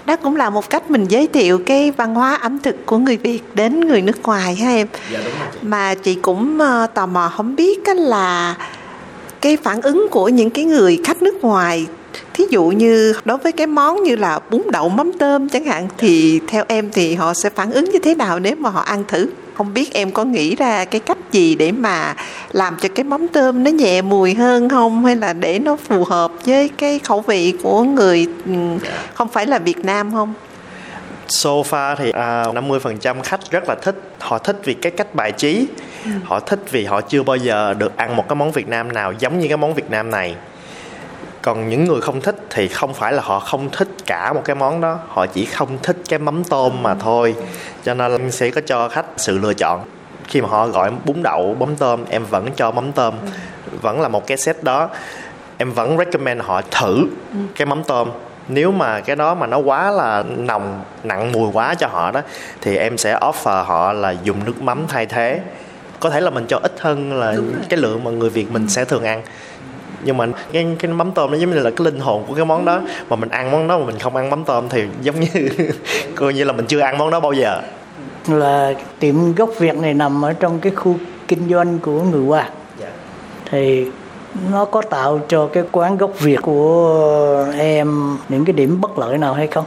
đó 0.08 0.16
cũng 0.16 0.36
là 0.36 0.50
một 0.50 0.70
cách 0.70 0.92
mình 0.92 1.06
giới 1.06 1.28
thiệu 1.28 1.60
cái 1.66 1.92
văn 1.92 2.16
hóa 2.16 2.36
ẩm 2.36 2.60
thực 2.60 2.86
của 2.86 2.98
người 2.98 3.18
Việt 3.18 3.42
đến 3.54 3.80
người 3.80 4.02
nước 4.02 4.24
ngoài 4.24 4.56
ha 4.56 4.70
em. 4.70 4.88
Dạ, 5.12 5.20
đúng 5.26 5.34
rồi. 5.40 5.50
Mà 5.62 5.96
chị 5.96 6.16
cũng 6.16 6.60
uh, 6.62 6.94
tò 6.94 7.06
mò 7.06 7.32
không 7.36 7.56
biết 7.56 7.88
là 7.88 8.56
cái 9.42 9.58
phản 9.58 9.82
ứng 9.82 10.08
của 10.12 10.30
những 10.30 10.50
cái 10.50 10.66
người 10.66 11.00
khách 11.04 11.22
nước 11.22 11.44
ngoài 11.44 11.88
thí 12.34 12.46
dụ 12.50 12.64
như 12.64 13.14
đối 13.26 13.38
với 13.38 13.52
cái 13.52 13.68
món 13.68 14.04
như 14.04 14.16
là 14.16 14.40
bún 14.50 14.62
đậu 14.72 14.90
mắm 14.90 15.12
tôm 15.20 15.50
chẳng 15.50 15.64
hạn 15.64 15.88
thì 15.98 16.40
theo 16.48 16.64
em 16.68 16.90
thì 16.94 17.16
họ 17.16 17.34
sẽ 17.34 17.50
phản 17.50 17.72
ứng 17.72 17.90
như 17.92 18.00
thế 18.00 18.16
nào 18.16 18.40
nếu 18.40 18.56
mà 18.56 18.70
họ 18.70 18.82
ăn 18.82 19.04
thử 19.08 19.30
không 19.58 19.74
biết 19.74 19.94
em 19.94 20.12
có 20.12 20.24
nghĩ 20.24 20.56
ra 20.56 20.86
cái 20.86 21.02
cách 21.02 21.18
gì 21.32 21.56
để 21.56 21.72
mà 21.72 22.16
làm 22.52 22.78
cho 22.82 22.90
cái 22.96 23.04
mắm 23.04 23.28
tôm 23.28 23.64
nó 23.64 23.72
nhẹ 23.72 24.02
mùi 24.02 24.34
hơn 24.34 24.70
không 24.70 25.06
hay 25.06 25.16
là 25.16 25.34
để 25.34 25.60
nó 25.60 25.76
phù 25.76 26.04
hợp 26.04 26.32
với 26.46 26.70
cái 26.70 27.00
khẩu 27.00 27.22
vị 27.22 27.54
của 27.64 27.84
người 27.84 28.28
ừ, 28.46 28.52
không 29.14 29.28
phải 29.28 29.46
là 29.46 29.60
Việt 29.60 29.86
Nam 29.86 30.12
không? 30.12 30.34
sofa 31.28 31.96
thì 31.96 32.12
à, 32.12 32.44
50% 32.44 33.22
khách 33.24 33.52
rất 33.52 33.64
là 33.68 33.76
thích 33.76 33.96
họ 34.20 34.38
thích 34.38 34.62
vì 34.64 34.74
cái 34.74 34.92
cách 34.92 35.16
bài 35.16 35.32
trí 35.32 35.68
ừ. 36.04 36.12
họ 36.24 36.40
thích 36.40 36.60
vì 36.72 36.86
họ 36.86 37.02
chưa 37.02 37.24
bao 37.24 37.36
giờ 37.36 37.74
được 37.74 37.98
ăn 37.98 38.16
một 38.16 38.30
cái 38.30 38.36
món 38.36 38.52
Việt 38.52 38.68
Nam 38.68 38.94
nào 38.94 39.14
giống 39.20 39.40
như 39.40 39.48
cái 39.48 39.58
món 39.58 39.74
Việt 39.74 39.90
Nam 39.90 40.12
này 40.12 40.36
còn 41.48 41.70
những 41.70 41.86
người 41.86 42.02
không 42.02 42.22
thích 42.22 42.36
thì 42.50 42.68
không 42.68 42.94
phải 42.94 43.14
là 43.14 43.22
họ 43.22 43.40
không 43.40 43.70
thích 43.70 43.88
cả 44.06 44.34
một 44.34 44.42
cái 44.46 44.56
món 44.56 44.82
đó. 44.82 45.00
Họ 45.08 45.26
chỉ 45.26 45.46
không 45.46 45.78
thích 45.84 45.98
cái 46.10 46.20
mắm 46.20 46.44
tôm 46.44 46.84
mà 46.84 46.96
thôi. 46.96 47.36
Cho 47.84 47.94
nên 47.94 48.32
sẽ 48.32 48.50
có 48.50 48.62
cho 48.66 48.90
khách 48.90 49.06
sự 49.18 49.38
lựa 49.38 49.54
chọn. 49.54 49.82
Khi 50.28 50.42
mà 50.42 50.48
họ 50.50 50.68
gọi 50.68 50.92
bún 51.06 51.24
đậu 51.24 51.56
mắm 51.60 51.76
tôm 51.76 52.06
em 52.10 52.26
vẫn 52.26 52.50
cho 52.56 52.72
mắm 52.72 52.92
tôm. 52.92 53.14
Vẫn 53.82 54.02
là 54.02 54.08
một 54.08 54.28
cái 54.28 54.38
set 54.38 54.64
đó. 54.64 54.90
Em 55.58 55.72
vẫn 55.72 55.98
recommend 55.98 56.42
họ 56.42 56.62
thử 56.72 57.06
cái 57.56 57.66
mắm 57.66 57.84
tôm. 57.84 58.10
Nếu 58.48 58.72
mà 58.72 59.00
cái 59.00 59.16
đó 59.16 59.36
mà 59.36 59.48
nó 59.48 59.58
quá 59.58 59.92
là 59.92 60.24
nồng 60.38 60.82
nặng 61.04 61.32
mùi 61.32 61.52
quá 61.54 61.76
cho 61.76 61.88
họ 61.88 62.12
đó 62.12 62.22
thì 62.62 62.76
em 62.78 62.98
sẽ 62.98 63.20
offer 63.20 63.64
họ 63.64 63.94
là 63.94 64.16
dùng 64.24 64.46
nước 64.46 64.62
mắm 64.62 64.86
thay 64.88 65.06
thế. 65.06 65.42
Có 66.00 66.10
thể 66.10 66.22
là 66.22 66.30
mình 66.30 66.46
cho 66.48 66.60
ít 66.64 66.74
hơn 66.80 67.20
là 67.20 67.36
cái 67.70 67.80
lượng 67.80 68.04
mà 68.04 68.12
người 68.12 68.30
việt 68.30 68.52
mình 68.52 68.70
sẽ 68.70 68.86
thường 68.86 69.04
ăn 69.04 69.22
nhưng 70.04 70.18
mà 70.18 70.26
cái 70.52 70.68
cái 70.80 70.92
mắm 70.92 71.12
tôm 71.12 71.32
nó 71.32 71.38
giống 71.38 71.50
như 71.50 71.60
là 71.60 71.70
cái 71.70 71.86
linh 71.86 72.00
hồn 72.00 72.24
của 72.28 72.34
cái 72.34 72.46
món 72.46 72.66
đó 72.66 72.82
mà 73.10 73.16
mình 73.16 73.30
ăn 73.30 73.52
món 73.52 73.68
đó 73.68 73.80
mà 73.80 73.86
mình 73.86 74.00
không 74.00 74.16
ăn 74.16 74.30
mắm 74.30 74.44
tôm 74.44 74.70
thì 74.70 74.84
giống 75.02 75.20
như 75.20 75.50
coi 76.16 76.34
như 76.34 76.44
là 76.44 76.54
mình 76.54 76.66
chưa 76.66 76.80
ăn 76.80 76.98
món 76.98 77.12
đó 77.12 77.20
bao 77.20 77.34
giờ 77.34 77.62
là 78.28 78.74
tiệm 79.00 79.36
gốc 79.36 79.50
Việt 79.60 79.76
này 79.76 79.94
nằm 79.94 80.26
ở 80.26 80.34
trong 80.34 80.60
cái 80.60 80.72
khu 80.76 80.96
kinh 81.28 81.50
doanh 81.50 81.80
của 81.80 82.02
người 82.02 82.26
Hoa 82.26 82.40
yeah. 82.42 82.54
Dạ. 82.80 82.88
thì 83.52 83.88
nó 84.52 84.66
có 84.66 84.82
tạo 84.82 85.20
cho 85.28 85.48
cái 85.54 85.64
quán 85.72 85.98
gốc 85.98 86.20
Việt 86.20 86.40
của 86.42 87.46
em 87.58 88.18
những 88.30 88.46
cái 88.46 88.54
điểm 88.54 88.82
bất 88.82 89.00
lợi 89.00 89.18
nào 89.18 89.34
hay 89.34 89.48
không 89.48 89.66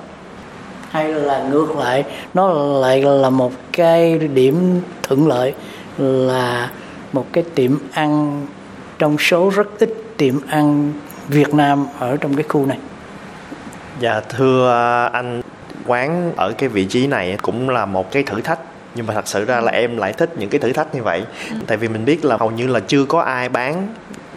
hay 0.91 1.09
là 1.09 1.49
ngược 1.51 1.77
lại 1.77 2.05
nó 2.35 2.49
lại 2.81 3.03
là 3.03 3.31
một 3.31 3.53
cái 3.73 4.19
điểm 4.19 4.81
thuận 5.03 5.29
lợi 5.29 5.55
là 5.99 6.71
một 7.13 7.27
cái 7.33 7.45
tiệm 7.55 7.79
ăn 7.93 8.47
trong 8.99 9.19
số 9.19 9.51
rất 9.51 9.79
ít 9.79 9.95
tiệm 10.21 10.35
ăn 10.49 10.93
Việt 11.29 11.55
Nam 11.55 11.87
ở 11.99 12.17
trong 12.17 12.35
cái 12.35 12.45
khu 12.49 12.67
này. 12.67 12.79
Dạ 14.01 14.21
thưa 14.29 14.71
anh 15.13 15.43
quán 15.87 16.33
ở 16.37 16.53
cái 16.59 16.69
vị 16.69 16.85
trí 16.85 17.07
này 17.07 17.37
cũng 17.43 17.69
là 17.69 17.87
một 17.87 18.13
cái 18.13 18.23
thử 18.23 18.41
thách 18.41 18.59
nhưng 18.95 19.07
mà 19.07 19.15
thật 19.15 19.29
sự 19.29 19.45
ra 19.45 19.61
là 19.61 19.73
em 19.73 19.97
lại 19.97 20.13
thích 20.13 20.31
những 20.39 20.51
cái 20.51 20.61
thử 20.61 20.73
thách 20.73 20.95
như 20.95 21.03
vậy 21.03 21.25
ừ. 21.51 21.57
tại 21.67 21.77
vì 21.77 21.89
mình 21.89 22.05
biết 22.05 22.25
là 22.25 22.37
hầu 22.37 22.51
như 22.51 22.67
là 22.67 22.81
chưa 22.81 23.05
có 23.05 23.21
ai 23.21 23.49
bán 23.49 23.89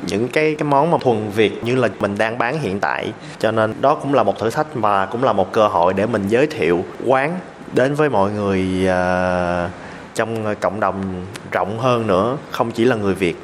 những 0.08 0.28
cái 0.28 0.56
cái 0.56 0.68
món 0.70 0.92
mà 0.92 0.98
thuần 1.02 1.30
việt 1.30 1.64
như 1.64 1.76
là 1.76 1.88
mình 2.00 2.18
đang 2.18 2.38
bán 2.38 2.60
hiện 2.60 2.80
tại 2.80 3.14
cho 3.40 3.52
nên 3.52 3.74
đó 3.82 3.96
cũng 3.96 4.14
là 4.14 4.24
một 4.24 4.40
thử 4.40 4.50
thách 4.50 4.68
và 4.74 5.06
cũng 5.06 5.24
là 5.24 5.34
một 5.34 5.52
cơ 5.52 5.68
hội 5.68 5.94
để 5.94 6.06
mình 6.06 6.28
giới 6.28 6.48
thiệu 6.48 6.86
quán 7.06 7.40
đến 7.74 7.96
với 7.96 8.10
mọi 8.10 8.32
người 8.32 8.68
uh, 8.86 9.72
trong 10.16 10.56
cộng 10.60 10.80
đồng 10.80 11.26
rộng 11.52 11.80
hơn 11.80 12.08
nữa 12.08 12.38
không 12.52 12.72
chỉ 12.72 12.86
là 12.86 12.96
người 12.96 13.14
việt 13.14 13.44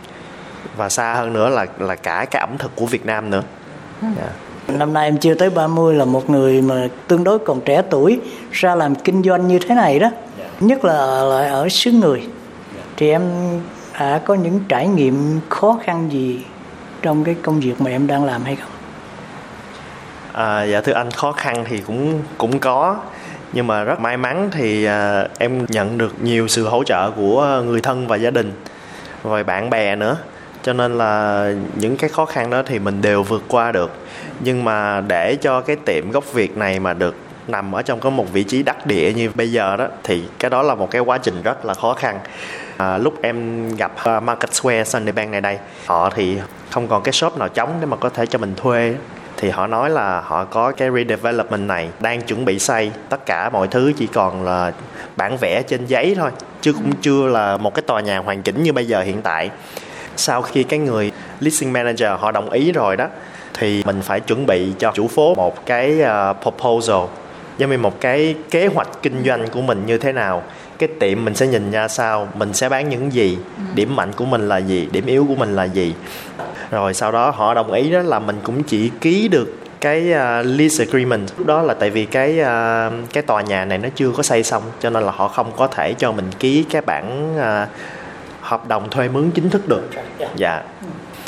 và 0.79 0.89
xa 0.89 1.13
hơn 1.13 1.33
nữa 1.33 1.49
là 1.49 1.65
là 1.79 1.95
cả 1.95 2.25
cái 2.31 2.39
ẩm 2.39 2.57
thực 2.57 2.75
của 2.75 2.85
Việt 2.85 3.05
Nam 3.05 3.29
nữa. 3.29 3.43
Yeah. 4.01 4.13
Dạ. 4.17 4.29
Năm 4.75 4.93
nay 4.93 5.07
em 5.07 5.17
chưa 5.17 5.33
tới 5.33 5.49
30 5.49 5.95
là 5.95 6.05
một 6.05 6.29
người 6.29 6.61
mà 6.61 6.87
tương 7.07 7.23
đối 7.23 7.39
còn 7.39 7.61
trẻ 7.61 7.81
tuổi 7.89 8.19
ra 8.51 8.75
làm 8.75 8.95
kinh 8.95 9.23
doanh 9.23 9.47
như 9.47 9.59
thế 9.59 9.75
này 9.75 9.99
đó. 9.99 10.07
Yeah. 10.07 10.21
Dạ. 10.37 10.45
Nhất 10.59 10.85
là 10.85 11.23
lại 11.23 11.47
ở 11.47 11.69
xứ 11.69 11.91
người. 11.91 12.19
Yeah. 12.19 12.85
Thì 12.97 13.09
em 13.09 13.21
đã 13.99 14.21
có 14.25 14.33
những 14.33 14.59
trải 14.67 14.87
nghiệm 14.87 15.39
khó 15.49 15.79
khăn 15.83 16.11
gì 16.11 16.45
trong 17.01 17.23
cái 17.23 17.35
công 17.41 17.59
việc 17.59 17.81
mà 17.81 17.91
em 17.91 18.07
đang 18.07 18.25
làm 18.25 18.43
hay 18.43 18.55
không? 18.55 18.71
À, 20.33 20.63
dạ 20.63 20.81
thưa 20.81 20.93
anh 20.93 21.11
khó 21.11 21.31
khăn 21.31 21.65
thì 21.69 21.81
cũng 21.87 22.21
cũng 22.37 22.59
có 22.59 22.97
nhưng 23.53 23.67
mà 23.67 23.83
rất 23.83 23.99
may 23.99 24.17
mắn 24.17 24.49
thì 24.51 24.85
à, 24.85 25.27
em 25.37 25.65
nhận 25.69 25.97
được 25.97 26.13
nhiều 26.21 26.47
sự 26.47 26.67
hỗ 26.67 26.83
trợ 26.83 27.11
của 27.11 27.61
người 27.65 27.81
thân 27.81 28.07
và 28.07 28.15
gia 28.15 28.31
đình 28.31 28.53
rồi 29.23 29.43
bạn 29.43 29.69
bè 29.69 29.95
nữa 29.95 30.17
cho 30.63 30.73
nên 30.73 30.97
là 30.97 31.53
những 31.75 31.97
cái 31.97 32.09
khó 32.09 32.25
khăn 32.25 32.49
đó 32.49 32.63
thì 32.65 32.79
mình 32.79 33.01
đều 33.01 33.23
vượt 33.23 33.43
qua 33.47 33.71
được. 33.71 33.91
Nhưng 34.39 34.63
mà 34.63 35.01
để 35.01 35.35
cho 35.35 35.61
cái 35.61 35.75
tiệm 35.75 36.11
gốc 36.11 36.33
việt 36.33 36.57
này 36.57 36.79
mà 36.79 36.93
được 36.93 37.15
nằm 37.47 37.71
ở 37.71 37.81
trong 37.81 37.99
có 37.99 38.09
một 38.09 38.33
vị 38.33 38.43
trí 38.43 38.63
đắc 38.63 38.85
địa 38.85 39.13
như 39.13 39.29
bây 39.35 39.51
giờ 39.51 39.75
đó 39.75 39.87
thì 40.03 40.23
cái 40.39 40.49
đó 40.49 40.61
là 40.61 40.75
một 40.75 40.91
cái 40.91 41.01
quá 41.01 41.17
trình 41.17 41.41
rất 41.43 41.65
là 41.65 41.73
khó 41.73 41.93
khăn. 41.93 42.19
À, 42.77 42.97
lúc 42.97 43.13
em 43.21 43.67
gặp 43.75 43.91
uh, 44.17 44.23
Market 44.23 44.53
Square 44.53 44.83
Sunday 44.83 45.11
Bank 45.11 45.31
này 45.31 45.41
đây 45.41 45.57
họ 45.85 46.09
thì 46.15 46.37
không 46.69 46.87
còn 46.87 47.03
cái 47.03 47.13
shop 47.13 47.37
nào 47.37 47.49
trống 47.49 47.77
để 47.79 47.85
mà 47.85 47.97
có 47.97 48.09
thể 48.09 48.25
cho 48.25 48.39
mình 48.39 48.53
thuê. 48.55 48.95
Thì 49.37 49.49
họ 49.49 49.67
nói 49.67 49.89
là 49.89 50.21
họ 50.21 50.45
có 50.45 50.71
cái 50.71 50.89
redevelopment 50.95 51.67
này 51.67 51.89
đang 51.99 52.21
chuẩn 52.21 52.45
bị 52.45 52.59
xây. 52.59 52.91
Tất 53.09 53.25
cả 53.25 53.49
mọi 53.49 53.67
thứ 53.67 53.93
chỉ 53.97 54.07
còn 54.07 54.43
là 54.43 54.71
bản 55.15 55.37
vẽ 55.41 55.61
trên 55.67 55.85
giấy 55.85 56.15
thôi 56.19 56.31
chứ 56.61 56.73
cũng 56.73 56.91
chưa 57.01 57.27
là 57.27 57.57
một 57.57 57.73
cái 57.75 57.83
tòa 57.87 58.01
nhà 58.01 58.17
hoàn 58.17 58.41
chỉnh 58.41 58.63
như 58.63 58.73
bây 58.73 58.87
giờ 58.87 59.01
hiện 59.01 59.21
tại 59.21 59.49
sau 60.19 60.41
khi 60.41 60.63
cái 60.63 60.79
người 60.79 61.11
leasing 61.39 61.73
manager 61.73 62.09
họ 62.19 62.31
đồng 62.31 62.49
ý 62.49 62.71
rồi 62.71 62.97
đó 62.97 63.07
thì 63.53 63.83
mình 63.85 64.01
phải 64.01 64.19
chuẩn 64.19 64.45
bị 64.45 64.73
cho 64.79 64.91
chủ 64.91 65.07
phố 65.07 65.35
một 65.35 65.65
cái 65.65 66.01
uh, 66.01 66.37
proposal. 66.41 66.97
Giống 67.57 67.69
như 67.69 67.77
một 67.77 68.01
cái 68.01 68.35
kế 68.49 68.67
hoạch 68.67 68.87
kinh 69.01 69.23
doanh 69.25 69.47
của 69.47 69.61
mình 69.61 69.85
như 69.85 69.97
thế 69.97 70.11
nào 70.11 70.43
cái 70.79 70.89
tiệm 70.99 71.25
mình 71.25 71.35
sẽ 71.35 71.47
nhìn 71.47 71.71
ra 71.71 71.87
sao 71.87 72.27
mình 72.33 72.53
sẽ 72.53 72.69
bán 72.69 72.89
những 72.89 73.13
gì 73.13 73.37
điểm 73.75 73.95
mạnh 73.95 74.11
của 74.15 74.25
mình 74.25 74.47
là 74.49 74.57
gì 74.57 74.89
điểm 74.91 75.05
yếu 75.05 75.25
của 75.27 75.35
mình 75.35 75.55
là 75.55 75.63
gì. 75.63 75.93
Rồi 76.71 76.93
sau 76.93 77.11
đó 77.11 77.29
họ 77.29 77.53
đồng 77.53 77.71
ý 77.71 77.91
đó 77.91 77.99
là 77.99 78.19
mình 78.19 78.39
cũng 78.43 78.63
chỉ 78.63 78.91
ký 79.01 79.27
được 79.27 79.55
cái 79.81 79.99
uh, 80.11 80.45
lease 80.45 80.85
agreement. 80.85 81.27
Lúc 81.37 81.47
đó 81.47 81.61
là 81.61 81.73
tại 81.73 81.89
vì 81.89 82.05
cái 82.05 82.39
uh, 82.39 82.93
cái 83.13 83.23
tòa 83.23 83.41
nhà 83.41 83.65
này 83.65 83.77
nó 83.77 83.89
chưa 83.95 84.11
có 84.11 84.23
xây 84.23 84.43
xong 84.43 84.63
cho 84.79 84.89
nên 84.89 85.03
là 85.03 85.11
họ 85.11 85.27
không 85.27 85.51
có 85.57 85.67
thể 85.67 85.93
cho 85.93 86.11
mình 86.11 86.25
ký 86.39 86.65
cái 86.69 86.81
bản 86.81 87.35
uh, 87.35 87.69
hợp 88.49 88.67
đồng 88.67 88.89
thuê 88.89 89.09
mướn 89.09 89.31
chính 89.31 89.49
thức 89.49 89.67
được 89.67 89.89
dạ 90.35 90.61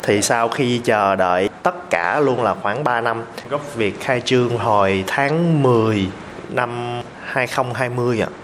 thì 0.02 0.22
sau 0.22 0.48
khi 0.48 0.78
chờ 0.78 1.16
đợi 1.16 1.48
tất 1.62 1.90
cả 1.90 2.20
luôn 2.20 2.42
là 2.42 2.54
khoảng 2.62 2.84
3 2.84 3.00
năm 3.00 3.22
gốc 3.50 3.74
Việt 3.74 4.00
khai 4.00 4.22
trương 4.24 4.58
hồi 4.58 5.04
tháng 5.06 5.62
10 5.62 6.08
năm 6.48 7.02
2020 7.24 8.20
ạ. 8.20 8.28
À. 8.30 8.34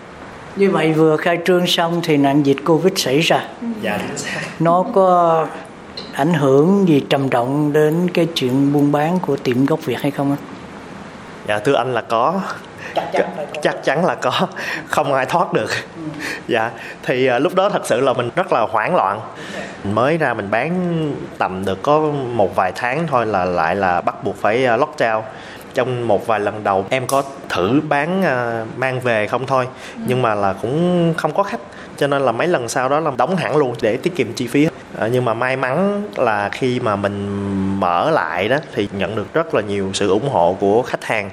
Như 0.57 0.71
vậy 0.71 0.93
vừa 0.93 1.17
khai 1.17 1.39
trương 1.47 1.67
xong 1.67 2.01
thì 2.05 2.17
nạn 2.17 2.47
dịch 2.47 2.57
Covid 2.65 2.93
xảy 2.97 3.21
ra. 3.21 3.45
Dạ 3.83 3.99
Nó 4.59 4.85
có 4.95 5.47
ảnh 6.13 6.35
hưởng 6.35 6.89
gì 6.89 7.05
trầm 7.11 7.29
trọng 7.29 7.73
đến 7.73 8.11
cái 8.15 8.27
chuyện 8.35 8.73
buôn 8.73 8.93
bán 8.93 9.19
của 9.19 9.37
tiệm 9.37 9.67
gốc 9.67 9.81
Việt 9.85 10.01
hay 10.01 10.11
không 10.11 10.31
anh? 10.31 10.39
Dạ 11.49 11.59
thưa 11.59 11.75
anh 11.75 11.95
là 11.95 12.01
có 12.01 12.41
chắc 12.95 13.13
chắn, 13.13 13.27
là 13.37 13.45
có. 13.55 13.61
chắc 13.63 13.85
chắn 13.85 14.05
là 14.05 14.15
có. 14.15 14.33
Không 14.89 15.13
ai 15.13 15.27
thoát 15.27 15.53
được. 15.53 15.71
Ừ. 15.97 16.03
dạ. 16.47 16.71
Thì 17.03 17.31
uh, 17.37 17.43
lúc 17.43 17.55
đó 17.55 17.69
thật 17.69 17.87
sự 17.87 18.01
là 18.01 18.13
mình 18.13 18.31
rất 18.37 18.53
là 18.53 18.61
hoảng 18.61 18.97
loạn. 18.97 19.21
Mình 19.85 19.95
mới 19.95 20.19
ra 20.19 20.35
mình 20.35 20.51
bán 20.51 20.73
tầm 21.39 21.65
được 21.65 21.83
có 21.83 22.01
một 22.35 22.57
vài 22.57 22.73
tháng 22.75 23.07
thôi 23.07 23.27
là 23.27 23.45
lại 23.45 23.77
là 23.77 24.01
bắt 24.01 24.25
buộc 24.25 24.37
phải 24.37 24.67
uh, 24.75 24.81
lockdown 24.81 25.23
trong 25.75 26.09
một 26.09 26.27
vài 26.27 26.41
lần 26.41 26.65
đầu 26.65 26.87
em 26.91 27.07
có 27.07 27.23
thử 27.49 27.81
bán 27.89 28.21
uh, 28.21 28.79
mang 28.79 29.01
về 29.01 29.27
không 29.27 29.47
thôi 29.47 29.69
ừ. 29.95 30.01
nhưng 30.07 30.23
mà 30.23 30.35
là 30.35 30.55
cũng 30.63 31.15
không 31.17 31.35
có 31.35 31.43
khách. 31.43 31.61
Cho 31.97 32.07
nên 32.07 32.23
là 32.23 32.33
mấy 32.33 32.49
lần 32.49 32.69
sau 32.69 32.89
đó 32.89 33.01
là 33.01 33.11
đóng 33.17 33.37
hẳn 33.37 33.57
luôn 33.57 33.75
để 33.81 33.97
tiết 33.97 34.17
kiệm 34.17 34.33
chi 34.33 34.47
phí 34.47 34.69
à, 34.99 35.09
nhưng 35.13 35.25
mà 35.25 35.35
may 35.35 35.57
mắn 35.57 36.03
là 36.17 36.49
khi 36.49 36.81
mà 36.81 36.97
mình 36.97 37.27
mở 37.81 38.11
lại 38.11 38.49
đó 38.49 38.57
thì 38.75 38.89
nhận 38.93 39.17
được 39.17 39.35
rất 39.35 39.55
là 39.55 39.63
nhiều 39.63 39.91
sự 39.95 40.09
ủng 40.09 40.29
hộ 40.29 40.57
của 40.61 40.83
khách 40.83 41.05
hàng 41.05 41.31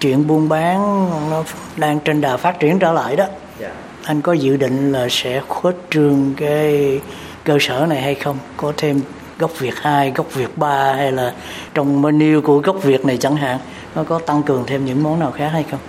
chuyện 0.00 0.26
buôn 0.26 0.48
bán 0.48 1.06
nó 1.30 1.44
đang 1.76 2.00
trên 2.00 2.20
đà 2.20 2.36
phát 2.36 2.60
triển 2.60 2.78
trở 2.78 2.92
lại 2.92 3.16
đó 3.16 3.24
yeah. 3.24 3.36
Dạ. 3.60 3.70
anh 4.04 4.20
có 4.20 4.32
dự 4.32 4.56
định 4.56 4.92
là 4.92 5.06
sẽ 5.10 5.40
khuếch 5.48 5.76
trương 5.90 6.34
cái 6.36 7.00
cơ 7.44 7.58
sở 7.60 7.86
này 7.88 8.00
hay 8.00 8.14
không 8.14 8.38
có 8.56 8.72
thêm 8.76 9.00
gốc 9.38 9.50
Việt 9.58 9.74
2, 9.76 10.10
gốc 10.10 10.34
Việt 10.34 10.58
3 10.58 10.92
hay 10.92 11.12
là 11.12 11.32
trong 11.74 12.02
menu 12.02 12.40
của 12.40 12.58
gốc 12.58 12.82
Việt 12.82 13.04
này 13.04 13.16
chẳng 13.16 13.36
hạn 13.36 13.58
nó 13.94 14.04
có 14.04 14.18
tăng 14.18 14.42
cường 14.42 14.64
thêm 14.66 14.84
những 14.84 15.02
món 15.02 15.20
nào 15.20 15.30
khác 15.30 15.48
hay 15.48 15.64
không? 15.70 15.80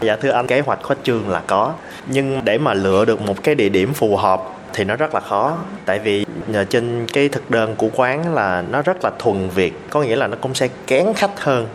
Dạ 0.00 0.16
thưa 0.16 0.30
anh 0.30 0.46
kế 0.46 0.60
hoạch 0.60 0.82
khuếch 0.82 0.98
trương 1.04 1.28
là 1.28 1.42
có 1.46 1.72
nhưng 2.06 2.44
để 2.44 2.58
mà 2.58 2.74
lựa 2.74 3.04
được 3.04 3.20
một 3.20 3.42
cái 3.42 3.54
địa 3.54 3.68
điểm 3.68 3.92
phù 3.92 4.16
hợp 4.16 4.42
thì 4.72 4.84
nó 4.84 4.96
rất 4.96 5.14
là 5.14 5.20
khó 5.20 5.56
tại 5.84 5.98
vì 5.98 6.26
nhờ 6.46 6.64
trên 6.64 7.06
cái 7.12 7.28
thực 7.28 7.50
đơn 7.50 7.74
của 7.76 7.88
quán 7.96 8.34
là 8.34 8.64
nó 8.70 8.82
rất 8.82 9.04
là 9.04 9.10
thuần 9.18 9.48
việt 9.48 9.80
có 9.90 10.02
nghĩa 10.02 10.16
là 10.16 10.26
nó 10.26 10.36
cũng 10.40 10.54
sẽ 10.54 10.68
kén 10.86 11.06
khách 11.16 11.40
hơn 11.40 11.66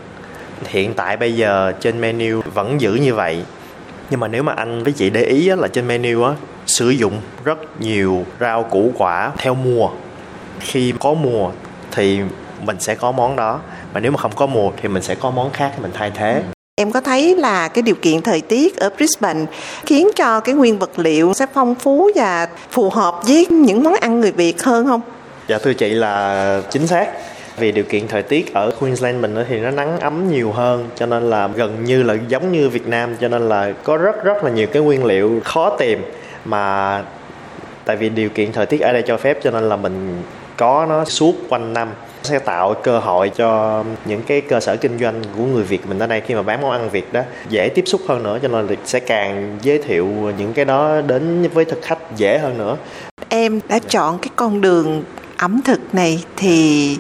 hiện 0.68 0.94
tại 0.94 1.18
bây 1.18 1.36
giờ 1.36 1.74
trên 1.82 2.02
menu 2.02 2.42
vẫn 2.54 2.82
giữ 2.82 2.94
như 2.94 3.16
vậy. 3.16 3.44
Nhưng 4.10 4.20
mà 4.20 4.28
nếu 4.28 4.44
mà 4.44 4.54
anh 4.54 4.84
với 4.84 4.94
chị 4.94 5.10
để 5.10 5.24
ý 5.24 5.48
á, 5.50 5.56
là 5.56 5.68
trên 5.68 5.88
menu 5.88 6.24
á 6.24 6.34
sử 6.66 6.90
dụng 6.90 7.14
rất 7.44 7.82
nhiều 7.82 8.26
rau 8.40 8.64
củ 8.64 8.92
quả 8.98 9.32
theo 9.38 9.56
mùa. 9.56 9.90
Khi 10.60 10.94
có 11.00 11.14
mùa 11.14 11.52
thì 11.92 12.20
mình 12.66 12.78
sẽ 12.80 12.96
có 12.96 13.12
món 13.12 13.36
đó. 13.36 13.60
Mà 13.94 14.00
nếu 14.00 14.12
mà 14.12 14.18
không 14.18 14.36
có 14.36 14.46
mùa 14.48 14.72
thì 14.82 14.90
mình 14.90 15.04
sẽ 15.04 15.16
có 15.16 15.32
món 15.32 15.52
khác 15.52 15.72
để 15.76 15.82
mình 15.82 15.92
thay 15.94 16.12
thế. 16.16 16.44
Em 16.76 16.92
có 16.92 17.02
thấy 17.02 17.36
là 17.36 17.68
cái 17.68 17.82
điều 17.82 17.96
kiện 17.96 18.22
thời 18.22 18.42
tiết 18.42 18.78
ở 18.78 18.90
Brisbane 18.98 19.46
khiến 19.86 20.10
cho 20.16 20.40
cái 20.40 20.56
nguyên 20.56 20.80
vật 20.80 21.00
liệu 21.00 21.34
sẽ 21.34 21.46
phong 21.54 21.76
phú 21.76 22.10
và 22.16 22.48
phù 22.72 22.90
hợp 22.90 23.16
với 23.28 23.46
những 23.46 23.84
món 23.84 23.94
ăn 23.94 24.22
người 24.22 24.32
Việt 24.32 24.64
hơn 24.64 24.88
không? 24.88 25.02
Dạ 25.48 25.58
thưa 25.64 25.74
chị 25.74 25.90
là 25.90 26.62
chính 26.72 26.88
xác 26.88 27.08
vì 27.60 27.72
điều 27.72 27.84
kiện 27.84 28.08
thời 28.08 28.24
tiết 28.24 28.54
ở 28.54 28.72
Queensland 28.80 29.22
mình 29.22 29.36
thì 29.50 29.60
nó 29.60 29.72
nắng 29.72 30.00
ấm 30.00 30.32
nhiều 30.32 30.52
hơn, 30.52 30.90
cho 30.96 31.06
nên 31.06 31.30
là 31.30 31.48
gần 31.48 31.86
như 31.86 32.04
là 32.04 32.16
giống 32.28 32.52
như 32.52 32.70
Việt 32.70 32.88
Nam, 32.88 33.16
cho 33.22 33.28
nên 33.28 33.50
là 33.50 33.74
có 33.84 33.98
rất 33.98 34.24
rất 34.24 34.44
là 34.44 34.52
nhiều 34.52 34.68
cái 34.68 34.82
nguyên 34.82 35.06
liệu 35.06 35.42
khó 35.44 35.78
tìm 35.80 36.00
mà 36.46 37.04
tại 37.86 37.96
vì 37.96 38.10
điều 38.10 38.30
kiện 38.30 38.52
thời 38.52 38.66
tiết 38.66 38.82
ở 38.82 38.94
đây 38.94 39.02
cho 39.02 39.18
phép, 39.18 39.40
cho 39.44 39.52
nên 39.52 39.70
là 39.70 39.76
mình 39.76 40.22
có 40.58 40.86
nó 40.90 41.06
suốt 41.06 41.36
quanh 41.50 41.74
năm. 41.74 41.90
Sẽ 42.24 42.40
tạo 42.40 42.74
cơ 42.74 43.00
hội 43.00 43.30
cho 43.30 43.84
những 44.06 44.22
cái 44.28 44.42
cơ 44.42 44.60
sở 44.60 44.76
kinh 44.76 45.00
doanh 45.00 45.24
của 45.38 45.44
người 45.44 45.64
Việt 45.64 45.88
mình 45.88 46.00
ở 46.00 46.08
đây 46.08 46.22
khi 46.22 46.36
mà 46.36 46.42
bán 46.42 46.62
món 46.62 46.72
ăn 46.72 46.90
Việt 46.90 47.14
đó, 47.14 47.22
dễ 47.50 47.70
tiếp 47.70 47.84
xúc 47.86 48.02
hơn 48.08 48.24
nữa, 48.24 48.40
cho 48.42 48.48
nên 48.48 48.68
là 48.68 48.76
sẽ 48.86 49.00
càng 49.00 49.58
giới 49.62 49.78
thiệu 49.78 50.08
những 50.38 50.54
cái 50.54 50.66
đó 50.66 51.02
đến 51.08 51.50
với 51.54 51.66
thực 51.66 51.82
khách 51.82 52.18
dễ 52.18 52.38
hơn 52.38 52.58
nữa. 52.58 52.78
Em 53.30 53.60
đã 53.70 53.80
chọn 53.90 54.18
cái 54.18 54.30
con 54.36 54.62
đường 54.62 55.04
ẩm 55.38 55.62
thực 55.66 55.80
này 55.94 56.24
thì 56.38 56.98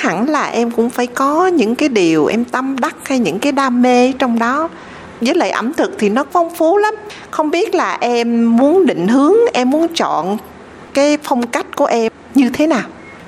hẳn 0.00 0.28
là 0.28 0.46
em 0.46 0.70
cũng 0.70 0.90
phải 0.90 1.06
có 1.06 1.46
những 1.46 1.74
cái 1.74 1.88
điều 1.88 2.26
em 2.26 2.44
tâm 2.44 2.76
đắc 2.78 2.96
hay 3.04 3.18
những 3.18 3.38
cái 3.38 3.52
đam 3.52 3.82
mê 3.82 4.12
trong 4.12 4.38
đó 4.38 4.68
với 5.20 5.34
lại 5.34 5.50
ẩm 5.50 5.74
thực 5.74 5.90
thì 5.98 6.08
nó 6.08 6.24
phong 6.32 6.54
phú 6.54 6.76
lắm 6.76 6.94
không 7.30 7.50
biết 7.50 7.74
là 7.74 7.98
em 8.00 8.56
muốn 8.56 8.86
định 8.86 9.08
hướng 9.08 9.34
em 9.54 9.70
muốn 9.70 9.86
chọn 9.94 10.38
cái 10.94 11.18
phong 11.22 11.46
cách 11.46 11.66
của 11.76 11.86
em 11.86 12.12
như 12.34 12.50
thế 12.50 12.66
nào 12.66 12.82